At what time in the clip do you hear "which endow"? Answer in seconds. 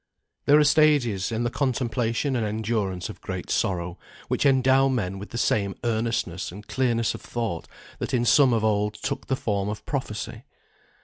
4.29-4.87